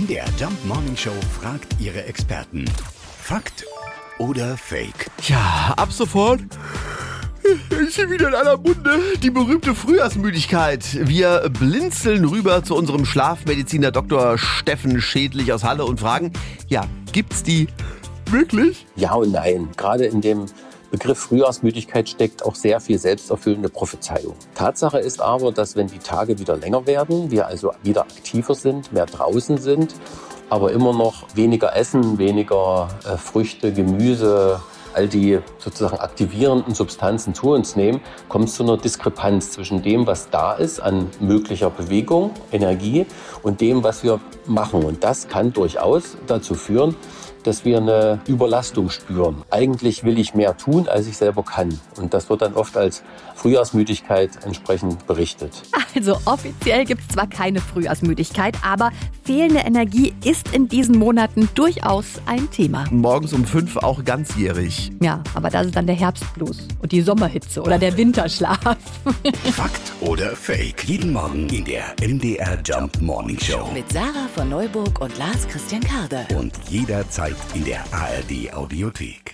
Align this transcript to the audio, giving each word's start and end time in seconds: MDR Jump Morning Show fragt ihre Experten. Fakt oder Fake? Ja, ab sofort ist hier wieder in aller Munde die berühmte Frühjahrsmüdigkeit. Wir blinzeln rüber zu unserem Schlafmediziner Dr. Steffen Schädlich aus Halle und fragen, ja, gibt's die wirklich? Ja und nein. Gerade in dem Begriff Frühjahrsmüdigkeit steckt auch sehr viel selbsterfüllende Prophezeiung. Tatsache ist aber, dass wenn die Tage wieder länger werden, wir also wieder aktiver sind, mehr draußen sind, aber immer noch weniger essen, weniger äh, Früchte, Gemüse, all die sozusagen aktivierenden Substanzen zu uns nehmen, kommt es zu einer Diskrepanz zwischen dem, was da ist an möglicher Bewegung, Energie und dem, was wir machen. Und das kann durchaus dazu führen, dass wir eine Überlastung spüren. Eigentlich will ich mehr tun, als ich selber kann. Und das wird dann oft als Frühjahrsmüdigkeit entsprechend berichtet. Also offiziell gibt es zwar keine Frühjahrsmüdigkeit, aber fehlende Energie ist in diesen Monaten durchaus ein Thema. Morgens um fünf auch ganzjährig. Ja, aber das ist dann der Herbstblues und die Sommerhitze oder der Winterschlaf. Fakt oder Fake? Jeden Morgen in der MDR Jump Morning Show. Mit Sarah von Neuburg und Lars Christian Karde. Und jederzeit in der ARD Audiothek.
MDR 0.00 0.24
Jump 0.38 0.64
Morning 0.64 0.96
Show 0.96 1.12
fragt 1.38 1.76
ihre 1.78 2.04
Experten. 2.04 2.64
Fakt 3.20 3.66
oder 4.18 4.56
Fake? 4.56 5.10
Ja, 5.24 5.74
ab 5.76 5.92
sofort 5.92 6.40
ist 7.68 7.96
hier 7.96 8.08
wieder 8.08 8.28
in 8.28 8.34
aller 8.34 8.56
Munde 8.56 8.98
die 9.22 9.30
berühmte 9.30 9.74
Frühjahrsmüdigkeit. 9.74 11.06
Wir 11.06 11.50
blinzeln 11.50 12.24
rüber 12.24 12.62
zu 12.62 12.76
unserem 12.76 13.04
Schlafmediziner 13.04 13.90
Dr. 13.90 14.38
Steffen 14.38 15.02
Schädlich 15.02 15.52
aus 15.52 15.64
Halle 15.64 15.84
und 15.84 16.00
fragen, 16.00 16.32
ja, 16.68 16.86
gibt's 17.12 17.42
die 17.42 17.68
wirklich? 18.30 18.86
Ja 18.96 19.12
und 19.14 19.32
nein. 19.32 19.68
Gerade 19.76 20.06
in 20.06 20.22
dem 20.22 20.46
Begriff 20.90 21.18
Frühjahrsmüdigkeit 21.18 22.08
steckt 22.08 22.44
auch 22.44 22.56
sehr 22.56 22.80
viel 22.80 22.98
selbsterfüllende 22.98 23.68
Prophezeiung. 23.68 24.34
Tatsache 24.54 24.98
ist 24.98 25.20
aber, 25.20 25.52
dass 25.52 25.76
wenn 25.76 25.86
die 25.86 25.98
Tage 25.98 26.38
wieder 26.38 26.56
länger 26.56 26.86
werden, 26.86 27.30
wir 27.30 27.46
also 27.46 27.72
wieder 27.82 28.02
aktiver 28.02 28.54
sind, 28.54 28.92
mehr 28.92 29.06
draußen 29.06 29.58
sind, 29.58 29.94
aber 30.48 30.72
immer 30.72 30.92
noch 30.92 31.24
weniger 31.34 31.76
essen, 31.76 32.18
weniger 32.18 32.88
äh, 33.04 33.16
Früchte, 33.16 33.72
Gemüse, 33.72 34.60
all 34.92 35.08
die 35.08 35.38
sozusagen 35.58 35.98
aktivierenden 35.98 36.74
Substanzen 36.74 37.34
zu 37.34 37.52
uns 37.52 37.76
nehmen, 37.76 38.00
kommt 38.28 38.48
es 38.48 38.54
zu 38.54 38.64
einer 38.64 38.76
Diskrepanz 38.76 39.52
zwischen 39.52 39.82
dem, 39.82 40.08
was 40.08 40.30
da 40.30 40.54
ist 40.54 40.80
an 40.80 41.08
möglicher 41.20 41.70
Bewegung, 41.70 42.32
Energie 42.50 43.06
und 43.42 43.60
dem, 43.60 43.84
was 43.84 44.02
wir 44.02 44.20
machen. 44.46 44.84
Und 44.84 45.04
das 45.04 45.28
kann 45.28 45.52
durchaus 45.52 46.16
dazu 46.26 46.54
führen, 46.54 46.96
dass 47.42 47.64
wir 47.64 47.78
eine 47.78 48.20
Überlastung 48.26 48.90
spüren. 48.90 49.42
Eigentlich 49.50 50.04
will 50.04 50.18
ich 50.18 50.34
mehr 50.34 50.56
tun, 50.56 50.88
als 50.88 51.06
ich 51.06 51.16
selber 51.16 51.42
kann. 51.42 51.78
Und 51.96 52.14
das 52.14 52.30
wird 52.30 52.42
dann 52.42 52.54
oft 52.54 52.76
als 52.76 53.02
Frühjahrsmüdigkeit 53.34 54.44
entsprechend 54.44 55.06
berichtet. 55.06 55.62
Also 55.94 56.18
offiziell 56.24 56.84
gibt 56.84 57.02
es 57.02 57.08
zwar 57.08 57.26
keine 57.26 57.60
Frühjahrsmüdigkeit, 57.60 58.56
aber 58.62 58.90
fehlende 59.24 59.60
Energie 59.60 60.14
ist 60.24 60.54
in 60.54 60.68
diesen 60.68 60.98
Monaten 60.98 61.48
durchaus 61.54 62.20
ein 62.26 62.50
Thema. 62.50 62.86
Morgens 62.90 63.32
um 63.32 63.44
fünf 63.44 63.76
auch 63.76 64.04
ganzjährig. 64.04 64.90
Ja, 65.00 65.22
aber 65.34 65.50
das 65.50 65.66
ist 65.66 65.76
dann 65.76 65.86
der 65.86 65.96
Herbstblues 65.96 66.68
und 66.80 66.92
die 66.92 67.02
Sommerhitze 67.02 67.62
oder 67.62 67.78
der 67.78 67.96
Winterschlaf. 67.96 68.58
Fakt 69.52 69.92
oder 70.00 70.34
Fake? 70.36 70.84
Jeden 70.84 71.12
Morgen 71.12 71.48
in 71.48 71.64
der 71.64 71.94
MDR 72.00 72.58
Jump 72.64 73.00
Morning 73.00 73.38
Show. 73.38 73.68
Mit 73.72 73.92
Sarah 73.92 74.28
von 74.34 74.48
Neuburg 74.48 75.00
und 75.00 75.16
Lars 75.18 75.46
Christian 75.48 75.82
Karde. 75.82 76.26
Und 76.36 76.52
jederzeit 76.68 77.36
in 77.54 77.64
der 77.64 77.84
ARD 77.92 78.52
Audiothek. 78.54 79.29